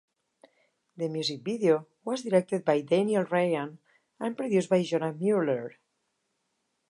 [0.97, 3.77] The music video was directed by Daniel Ryan
[4.19, 5.75] and produced by Jonah Mueller.